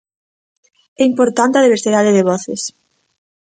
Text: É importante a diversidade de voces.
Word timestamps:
É 1.01 1.03
importante 1.11 1.55
a 1.57 1.65
diversidade 1.67 2.15
de 2.17 2.27
voces. 2.29 2.61